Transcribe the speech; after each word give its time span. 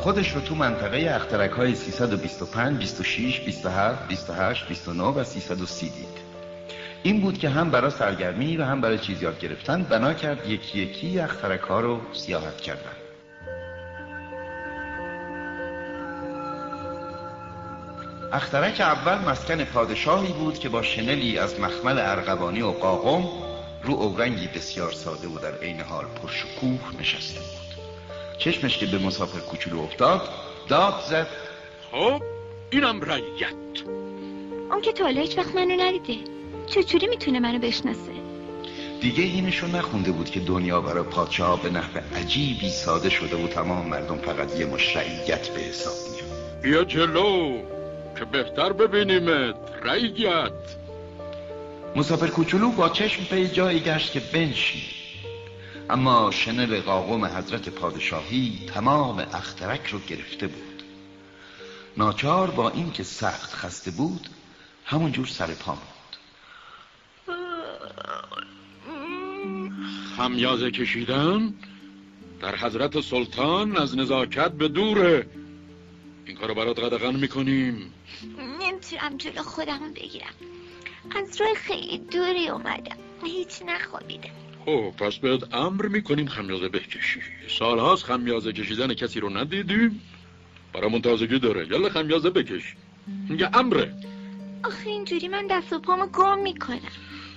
خودش 0.00 0.32
رو 0.32 0.40
تو 0.40 0.54
منطقه 0.54 1.12
اخترک 1.14 1.50
های 1.50 1.74
325 1.74 2.78
26 2.78 3.40
27 3.40 4.08
28 4.08 4.68
29 4.68 5.02
و 5.02 5.24
330 5.24 5.88
دید. 5.88 6.28
این 7.02 7.20
بود 7.20 7.38
که 7.38 7.48
هم 7.48 7.70
برای 7.70 7.90
سرگرمی 7.90 8.56
و 8.56 8.64
هم 8.64 8.80
برای 8.80 8.98
چیز 8.98 9.22
یاد 9.22 9.40
گرفتن 9.40 9.82
بنا 9.82 10.14
کرد 10.14 10.46
یکی 10.46 10.78
یکی 10.78 11.20
اخترک 11.20 11.60
ها 11.60 11.80
رو 11.80 12.00
سیاحت 12.12 12.56
کردن. 12.60 12.92
اخترک 18.32 18.80
اول 18.80 19.30
مسکن 19.30 19.64
پادشاهی 19.64 20.32
بود 20.32 20.58
که 20.58 20.68
با 20.68 20.82
شنلی 20.82 21.38
از 21.38 21.60
مخمل 21.60 21.98
ارغوانی 21.98 22.62
و 22.62 22.70
قاقم 22.70 23.24
رو 23.82 23.94
اورنگی 23.94 24.46
بسیار 24.46 24.92
ساده 24.92 25.28
و 25.28 25.38
در 25.38 25.54
عین 25.54 25.80
حال 25.80 26.04
پرشکوه 26.04 27.00
نشسته 27.00 27.40
بود. 27.40 27.67
چشمش 28.38 28.78
که 28.78 28.86
به 28.86 28.98
مسافر 28.98 29.38
کوچولو 29.38 29.80
افتاد 29.80 30.28
داد 30.68 30.94
زد. 31.10 31.26
خب 31.92 32.22
اینم 32.70 33.00
رعیت. 33.00 33.54
اون 34.70 34.80
که 34.80 34.92
تا 34.92 35.06
هیچ 35.06 35.38
وقت 35.38 35.54
منو 35.54 35.82
ندیده. 35.82 36.30
چجوری 36.66 37.06
می‌تونه 37.06 37.40
منو 37.40 37.58
بشناسه؟ 37.58 38.12
دیگه 39.00 39.24
اینشو 39.24 39.66
نخونده 39.66 40.12
بود 40.12 40.30
که 40.30 40.40
دنیا 40.40 40.80
برای 40.80 41.02
پادشاه 41.02 41.62
به 41.62 41.70
نحو 41.70 41.98
عجیبی 42.16 42.70
ساده 42.70 43.10
شده 43.10 43.44
و 43.44 43.48
تمام 43.48 43.88
مردم 43.88 44.16
فقط 44.16 44.60
یه 44.60 44.66
مش 44.66 44.96
رعیت 44.96 45.48
به 45.48 45.60
حساب 45.60 45.94
میان 46.12 46.62
بیا 46.62 46.84
جلو 46.84 47.58
که 48.18 48.24
بهتر 48.24 48.72
ببینیمت. 48.72 49.54
رعیت. 49.82 50.52
مسافر 51.96 52.26
کوچولو 52.26 52.70
با 52.70 52.88
چشم 52.88 53.22
به 53.30 53.48
جایی 53.48 53.80
گشت 53.80 54.12
که 54.12 54.20
بنشین. 54.32 54.97
اما 55.90 56.30
شنل 56.30 56.80
قاقم 56.80 57.24
حضرت 57.24 57.68
پادشاهی 57.68 58.66
تمام 58.74 59.18
اخترک 59.18 59.86
رو 59.86 59.98
گرفته 59.98 60.46
بود. 60.46 60.82
ناچار 61.96 62.50
با 62.50 62.70
اینکه 62.70 63.02
سخت 63.02 63.54
خسته 63.54 63.90
بود 63.90 64.28
همونجور 64.84 65.26
سر 65.26 65.46
پا 65.46 65.72
بود 65.72 66.16
خمیازه 70.16 70.70
کشیدن 70.70 71.54
در 72.40 72.56
حضرت 72.56 73.00
سلطان 73.00 73.76
از 73.76 73.96
نزاکت 73.96 74.52
به 74.52 74.68
دوره 74.68 75.26
این 76.26 76.36
کارو 76.36 76.54
برات 76.54 76.78
قدغن 76.78 77.16
می‌کنیم. 77.16 77.94
نمی‌تونم 78.60 79.16
جلو 79.16 79.42
خودم 79.42 79.92
بگیرم. 79.96 80.34
از 81.16 81.40
راه 81.40 81.54
خیلی 81.54 81.98
دوری 81.98 82.48
اومدم. 82.48 82.96
هیچ 83.24 83.62
نخوابیدم. 83.66 84.47
خب 84.64 84.90
پس 84.98 85.16
بهت 85.16 85.54
امر 85.54 85.86
می‌کنیم 85.86 86.26
خمیازه 86.26 86.68
بکشی. 86.68 87.20
سالهاست 87.48 88.04
خمیازه 88.04 88.52
کشیدن 88.52 88.94
کسی 88.94 89.20
رو 89.20 89.36
ندیدیم. 89.36 90.00
برامون 90.72 91.02
تازگی 91.02 91.38
داره. 91.38 91.66
یلا 91.66 91.88
خمیازه 91.88 92.30
بکش. 92.30 92.74
میگه 93.28 93.58
امره. 93.58 93.94
آخه 94.64 94.90
اینجوری 94.90 95.28
من 95.28 95.46
دست 95.50 95.72
و 95.72 95.78
پامو 95.78 96.06
گم 96.06 96.38
می‌کنم. 96.38 96.80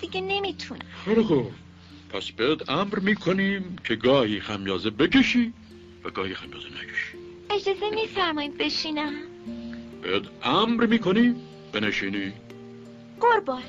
دیگه 0.02 0.22
نمی‌تونم. 0.22 0.82
خیلی 1.06 1.22
خوب. 1.24 1.52
پس 2.10 2.32
بهت 2.32 2.70
امر 2.70 3.00
می‌کنیم 3.00 3.76
که 3.84 3.96
گاهی 3.96 4.40
خمیازه 4.40 4.90
بکشی 4.90 5.54
و 6.04 6.10
گاهی 6.10 6.36
خمیازه 6.36 6.68
نکشی. 6.68 7.18
اجازه 7.50 7.90
میفرمایید 7.96 8.58
بشینم. 8.58 9.14
بهت 10.02 10.24
امر 10.44 10.86
می‌کنیم 10.86 11.36
بنشینی. 11.74 12.34
قربان. 13.20 13.64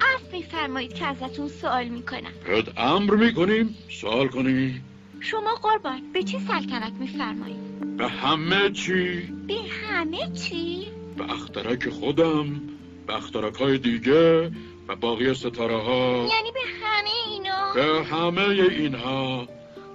عفو 0.00 0.36
میفرمایید 0.36 0.94
که 0.94 1.06
ازتون 1.06 1.48
سوال 1.48 1.88
می‌کنم. 1.88 2.32
بهت 2.46 2.78
امر 2.78 3.14
می‌کنیم 3.14 3.76
سوال 3.90 4.28
کنی 4.28 4.80
شما 5.20 5.54
قربان 5.54 6.12
به 6.12 6.22
چه 6.22 6.38
سلطنت 6.38 6.92
میفرمایید؟ 7.00 7.96
به 7.96 8.08
همه 8.08 8.70
چی. 8.70 9.20
به 9.46 9.54
همه 9.86 10.30
چی؟ 10.32 10.86
به 11.16 11.32
اخترک 11.32 11.88
خودم 11.88 12.60
به 13.06 13.16
اخترک 13.16 13.54
های 13.54 13.78
دیگه 13.78 14.50
و 14.88 14.96
باقی 15.00 15.34
ستاره 15.34 15.82
ها 15.82 16.28
یعنی 16.30 16.52
به 16.52 16.60
همه 16.82 17.10
اینا؟ 17.28 17.72
به 17.74 18.04
همه 18.04 18.62
اینها. 18.62 19.48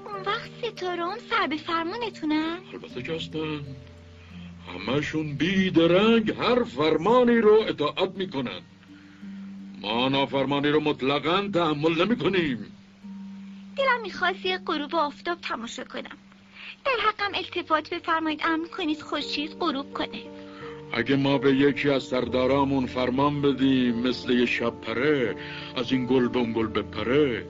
اون 0.06 0.22
وقت 0.25 0.50
ستاره 0.63 1.06
هم 1.06 1.18
سر 1.30 1.47
به 1.47 1.58
فرمونتونن 1.58 2.58
البته 2.74 3.02
که 3.03 3.13
هستن. 3.13 3.59
همشون 4.74 5.36
بیدرنگ 5.36 6.31
هر 6.31 6.63
فرمانی 6.63 7.38
رو 7.38 7.53
اطاعت 7.68 8.12
می‌کنن. 8.16 8.62
ما 9.84 10.10
نافرمانی 10.10 10.70
رو 10.70 10.80
مطلقا 10.80 11.50
تحمل 11.54 12.06
نمی 12.06 12.18
کنیم 12.18 12.74
دلم 13.78 14.02
می‌خواست 14.04 14.46
یه 14.46 14.60
غروب 14.68 14.96
آفتاب 14.96 15.38
تماشا 15.42 15.84
کنم. 15.84 16.18
در 16.86 16.92
حقم 17.08 17.32
التفات 17.36 17.94
بفرمایید 17.94 18.42
امر 18.44 18.68
کنید 18.68 19.02
خورشید 19.02 19.52
غروب 19.60 19.94
کنه. 19.94 20.22
اگه 20.94 21.16
ما 21.16 21.38
به 21.38 21.54
یکی 21.56 21.90
از 21.90 22.04
سردارامون 22.04 22.86
فرمان 22.86 23.42
بدیم 23.42 23.96
مثل 23.96 24.32
یه 24.32 24.46
شب 24.46 24.82
پره 24.82 25.36
از 25.76 25.92
این 25.92 26.06
گل 26.06 26.28
به 26.28 26.40
اون 26.40 26.54
گل 26.54 26.68
بپره. 26.68 27.46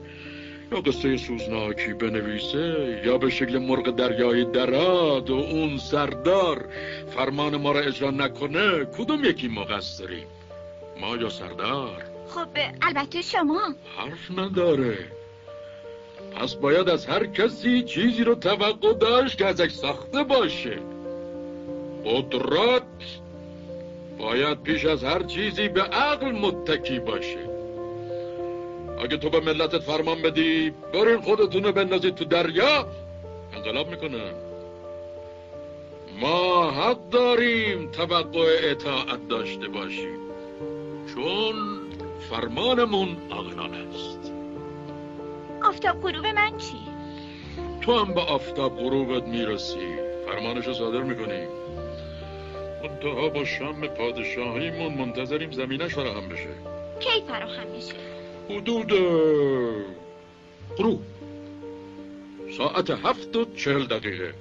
یا 0.72 0.80
قصه 0.80 1.16
سوزناکی 1.16 1.92
بنویسه 1.92 3.02
یا 3.06 3.18
به 3.18 3.30
شکل 3.30 3.58
مرغ 3.58 3.90
دریای 3.90 4.44
دراد 4.44 5.30
و 5.30 5.34
اون 5.34 5.78
سردار 5.78 6.68
فرمان 7.16 7.56
ما 7.56 7.72
را 7.72 7.80
اجرا 7.80 8.10
نکنه 8.10 8.84
کدوم 8.84 9.24
یکی 9.24 9.48
مقصریم؟ 9.48 10.26
ما 11.00 11.16
یا 11.16 11.28
سردار؟ 11.28 12.13
خب 12.28 12.48
البته 12.82 13.22
شما. 13.22 13.74
حرف 13.96 14.38
نداره. 14.38 14.98
پس 16.36 16.54
باید 16.54 16.88
از 16.88 17.06
هر 17.06 17.26
کسی 17.26 17.82
چیزی 17.82 18.24
رو 18.24 18.34
توقع 18.34 18.92
داشت 18.92 19.38
که 19.38 19.46
ازش 19.46 19.70
ساخته 19.70 20.22
باشه. 20.22 20.78
قدرت 22.04 22.82
باید 24.18 24.62
پیش 24.62 24.84
از 24.84 25.04
هر 25.04 25.22
چیزی 25.22 25.68
به 25.68 25.82
عقل 25.82 26.30
متکی 26.32 26.98
باشه. 26.98 27.38
اگه 29.04 29.16
تو 29.16 29.30
به 29.30 29.40
ملتت 29.40 29.78
فرمان 29.78 30.22
بدی 30.22 30.72
برین 30.92 31.20
خودتونو 31.20 31.72
بندازید 31.72 32.14
تو 32.14 32.24
دریا. 32.24 32.86
انقلاب 33.56 33.90
می‌کنن 33.90 34.32
ما 36.20 36.70
حق 36.70 37.08
داریم 37.10 37.90
توقع 37.90 38.58
اطاعت 38.62 39.28
داشته 39.28 39.68
باشیم. 39.68 40.18
چون 41.14 41.83
فرمانمون 42.30 43.16
عاقلانه 43.30 43.76
است. 43.76 44.32
آفتاب 45.64 46.00
غروب 46.00 46.26
من 46.26 46.58
چی؟ 46.58 46.76
تو 47.80 47.98
هم 47.98 48.14
به 48.14 48.20
آفتاب 48.20 48.76
غروبت 48.76 49.22
می‌رسی. 49.22 49.96
فرمانشو 50.26 50.72
صادر 50.72 51.02
می‌کنی. 51.02 51.46
منتها 52.82 53.28
با 53.28 53.44
شم 53.44 53.86
پادشاهیمون 53.86 54.94
منتظریم 54.94 55.50
زمینش 55.50 55.94
فراهم 55.94 56.28
بشه. 56.28 56.48
کی 57.00 57.22
فراهم 57.28 57.66
میشه؟ 57.66 57.94
حدود 58.50 58.92
غروب. 60.78 61.02
ساعت 62.56 62.90
هفت 62.90 63.36
و 63.36 63.44
چهل 63.56 63.84
دقیقه. 63.84 64.34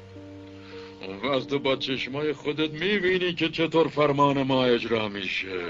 اون 1.07 1.31
وقت 1.31 1.47
تو 1.47 1.59
با 1.59 1.75
چشمای 1.75 2.33
خودت 2.33 2.71
می‌بینی 2.71 3.33
که 3.33 3.49
چطور 3.49 3.87
فرمان 3.87 4.43
ما 4.43 4.65
اجرا 4.65 5.09
میشه. 5.09 5.61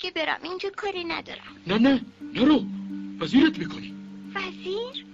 دیگه 0.00 0.12
برم. 0.14 0.38
اینجا 0.42 0.70
کاری 0.76 1.04
ندارم. 1.04 1.56
نه 1.66 1.78
نه. 1.78 2.00
نرو. 2.34 2.64
وزیرت 3.20 3.58
می‌کنی. 3.58 3.94
وزیر؟ 4.34 5.04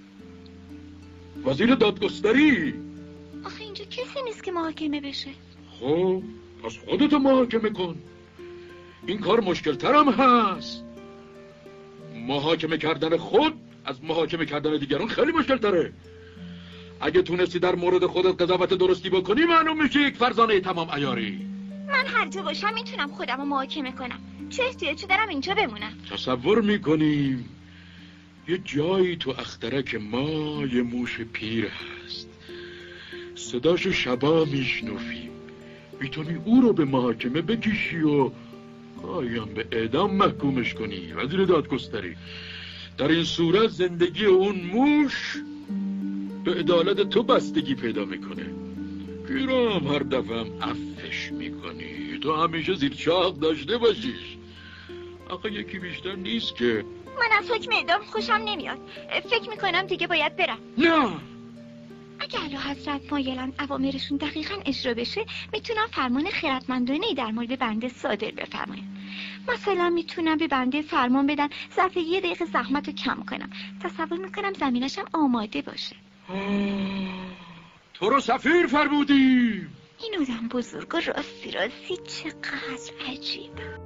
وزیر 1.45 1.75
دادگستری. 1.75 2.75
آخه 3.45 3.65
اینجا 3.65 3.85
کسی 3.85 4.23
نیست 4.25 4.45
که 4.45 4.53
محاکمه 4.53 5.01
بشه. 5.01 5.31
خب 5.81 6.23
پس 6.65 6.79
خودتو 6.89 7.19
محاکمه 7.19 7.71
کن. 7.71 7.97
این 9.07 9.19
کار 9.19 9.41
مشکل 9.41 9.75
ترم 9.75 10.09
هست. 10.09 10.85
محاکمه 12.15 12.79
کردن 12.79 13.17
خود 13.17 13.55
از 13.85 14.05
محاکمه 14.05 14.47
کردن 14.47 14.79
دیگران 14.79 15.09
خیلی 15.09 15.33
مشکل 15.33 15.57
تره 15.57 15.93
اگه 17.01 17.23
تونستی 17.23 17.59
در 17.59 17.75
مورد 17.75 18.07
خودت 18.07 18.43
قضاوت 18.43 18.75
درستی 18.75 19.11
بکنی 19.11 19.45
معلوم 19.45 19.83
میشه 19.83 20.01
یک 20.01 20.17
فرزانه 20.17 20.61
تمام 20.61 20.91
ایاری 20.91 21.47
من 21.89 22.07
هر 22.07 22.29
جا 22.29 22.43
باشم 22.43 22.75
می‌تونم 22.75 23.09
خودم 23.09 23.37
رو 23.37 23.45
محاکمه 23.45 23.93
کنم. 23.93 24.21
چه 24.51 24.63
احتیاجی 24.63 25.07
دارم 25.07 25.29
اینجا 25.29 25.55
بمونم. 25.55 25.93
تصور 26.11 26.61
می‌کنیم 26.61 27.49
یه 28.49 28.59
جایی 28.65 29.17
تو 29.17 29.31
اخترک 29.31 29.95
ما 29.95 30.67
یه 30.67 30.83
موش 30.83 31.21
پیر 31.21 31.67
هست. 31.67 32.29
صداشو 33.35 33.93
شبا 33.93 34.45
میشنفیم 34.45 35.31
می‌تونی 36.01 36.35
او 36.45 36.61
رو 36.61 36.73
به 36.73 36.85
محاکمه 36.85 37.43
بکشی 37.43 38.01
و 38.03 38.31
هم 39.05 39.55
به 39.55 39.67
اعدام 39.73 40.15
محکومش 40.15 40.75
کنی 40.75 41.13
وزیر 41.13 41.45
دادگستری. 41.45 42.17
در 42.99 43.09
این 43.09 43.25
صورت 43.25 43.71
زندگی 43.71 44.25
اون 44.25 44.61
موش 44.61 45.37
به 46.45 46.55
عدالت 46.55 47.09
تو 47.11 47.23
بستگی 47.23 47.75
پیدا 47.75 48.05
می‌کنه. 48.05 48.66
پیرام 49.29 49.87
هر 49.87 49.99
دفعه 49.99 50.53
افش 50.61 51.33
می‌کنی. 51.33 52.19
تو 52.19 52.35
همیشه 52.35 52.75
زیر 52.75 52.95
چاق 52.95 53.39
داشته 53.39 53.79
باشیش. 53.79 54.37
آقا 55.31 55.49
یکی 55.49 55.79
بیشتر 55.79 56.15
نیست 56.17 56.57
که. 56.57 56.85
من 57.07 57.39
از 57.39 57.51
حکم 57.51 57.73
اعدام 57.73 58.01
خوشم 58.03 58.41
نمیاد. 58.45 58.79
فکر 59.31 59.51
می‌کنم 59.51 59.83
دیگه 59.83 60.07
باید 60.07 60.37
برم. 60.37 60.59
نه! 60.79 61.13
اگر 62.21 62.39
اعلی 62.39 62.57
حضرت 62.57 63.13
مایلن 63.13 63.53
اوامرشون 63.61 64.17
دقیقا 64.19 64.55
اجرا 64.67 64.95
بشه 64.95 65.27
می‌تونم 65.53 65.87
فرمان 65.87 66.31
خیرتمندانه 66.31 67.15
در 67.15 67.31
مورد 67.31 67.59
بنده 67.59 67.89
صادر 67.89 68.31
بفرمایم. 68.31 68.97
مثلا 69.49 69.91
می‌تونم 69.91 70.39
به 70.39 70.49
بنده 70.49 70.83
فرمان 70.83 71.27
بدن 71.27 71.49
ظرف 71.77 71.97
یه 71.97 72.21
دقیقه 72.21 72.45
زحمت 72.45 72.89
رو 72.89 72.95
کم 72.95 73.23
کنم. 73.31 73.51
تصور 73.83 74.19
می‌کنم 74.19 74.53
زمینشم 74.53 75.05
آماده 75.13 75.63
باشه. 75.63 75.97
تو 77.99 78.09
رو 78.09 78.21
سفیر 78.21 78.67
فرمودیم. 78.67 79.77
این 80.03 80.15
آدم 80.21 80.49
بزرگ 80.49 80.95
و 80.95 81.01
راستی 81.01 81.51
راستی 81.51 81.97
چقدر 81.97 83.13
عجیبه. 83.13 83.86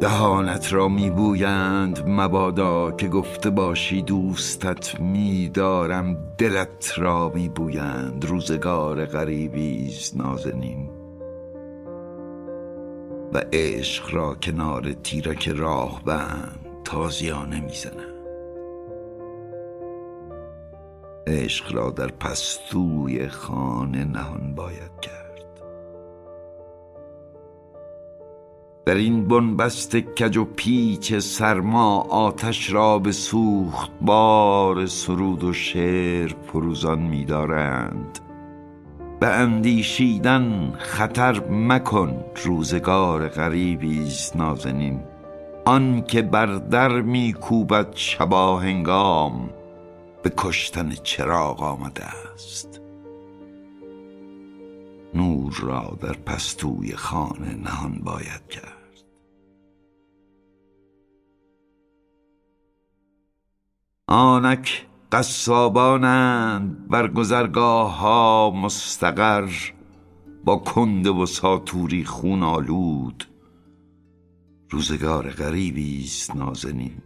دهانت 0.00 0.72
را 0.72 0.88
میبویند. 0.88 2.04
مبادا 2.06 2.90
که 2.90 3.08
گفته 3.08 3.50
باشی 3.50 4.02
دوستت 4.02 5.00
میدارم. 5.00 6.16
دلت 6.38 6.92
را 6.96 7.32
میبویند. 7.34 8.24
روزگار 8.24 9.04
غریبیز 9.04 10.12
نازنین. 10.16 10.90
و 13.32 13.42
عشق 13.52 14.14
را 14.14 14.34
کنار 14.34 14.92
تیرک 14.92 15.48
راه 15.48 16.02
بند 16.04 16.66
تازیانه 16.84 17.60
می‌زنند. 17.60 18.06
عشق 21.26 21.74
را 21.74 21.90
در 21.90 22.08
پستوی 22.08 23.28
خانه 23.28 24.04
نهان 24.04 24.54
باید 24.54 25.00
کرد. 25.02 25.19
در 28.86 28.94
این 28.94 29.28
بنبست 29.28 29.96
کج 29.96 30.36
و 30.36 30.44
پیچ 30.44 31.14
سرما 31.14 32.00
آتش 32.00 32.72
را 32.72 32.98
به 32.98 33.12
سوخت 33.12 33.90
بار 34.00 34.86
سرود 34.86 35.44
و 35.44 35.52
شعر 35.52 36.34
فروزان 36.46 36.98
می‌دارند 36.98 38.18
به 39.20 39.26
اندیشیدن 39.26 40.72
خطر 40.78 41.40
مکن 41.50 42.24
روزگار 42.44 43.28
غریبی 43.28 44.02
است 44.02 44.36
نازنین. 44.36 45.00
آن 45.64 46.02
که 46.02 46.22
بر 46.22 46.46
در 46.46 47.00
میکوبد 47.00 47.86
شبا 47.94 48.58
هنگام 48.58 49.50
به 50.22 50.32
کشتن 50.36 50.92
چراغ 51.02 51.62
آمده 51.62 52.04
است. 52.34 52.80
نور 55.14 55.58
را 55.62 55.98
در 56.00 56.12
پستوی 56.12 56.96
خانه 56.96 57.54
نهان 57.54 58.00
باید 58.04 58.48
کرد. 58.48 58.76
آنک 64.06 64.86
قصابانند 65.12 66.88
بر 66.88 67.08
گذرگاه 67.08 67.98
ها 67.98 68.50
مستقر 68.50 69.50
با 70.44 70.56
کنده 70.56 71.10
و 71.10 71.26
ساتوری 71.26 72.04
خون 72.04 72.42
آلود 72.42 73.24
روزگار 74.70 75.30
غریبی 75.30 76.04
است 76.04 76.36
نازنین 76.36 77.02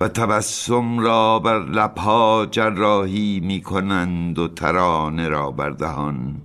و 0.00 0.08
تبسم 0.08 0.98
را 0.98 1.38
بر 1.38 1.58
لبها 1.58 2.46
جراحی 2.50 3.40
می 3.40 3.60
کنند 3.60 4.38
و 4.38 4.48
ترانه 4.48 5.28
را 5.28 5.50
بر 5.50 5.70
دهان. 5.70 6.42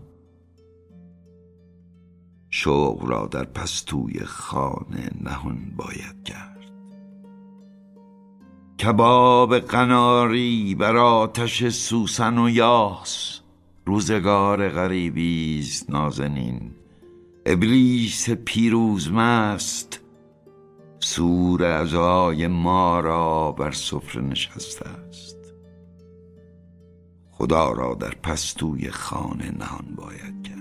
شوق 2.55 3.05
را 3.05 3.27
در 3.27 3.43
پستوی 3.43 4.19
خانه 4.19 5.09
نهان 5.21 5.73
باید 5.77 6.23
کرد. 6.25 6.71
کباب 8.79 9.59
قناری 9.59 10.75
بر 10.75 10.97
آتش 10.97 11.69
سوسن 11.69 12.37
و 12.37 12.49
یاس 12.49 13.39
روزگار 13.85 14.69
غریبی 14.69 15.59
است 15.59 15.89
نازنین. 15.89 16.71
ابلیس 17.45 18.29
پیروز 18.29 19.11
مست 19.11 19.99
سور 20.99 21.63
اعضای 21.63 22.47
ما 22.47 22.99
را 22.99 23.51
بر 23.51 23.71
سفره 23.71 24.21
نشسته 24.21 24.89
است. 24.89 25.37
خدا 27.31 27.71
را 27.71 27.95
در 27.95 28.13
پستوی 28.23 28.91
خانه 28.91 29.51
نهان 29.51 29.95
باید 29.95 30.43
کرد. 30.43 30.52